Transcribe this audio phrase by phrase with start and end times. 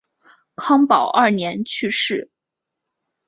[0.55, 2.31] 康保二年去世。